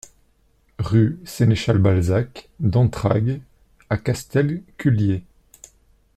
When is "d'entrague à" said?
2.59-3.97